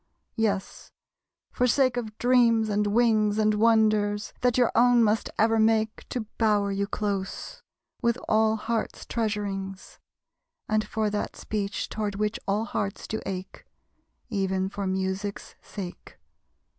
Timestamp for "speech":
11.35-11.87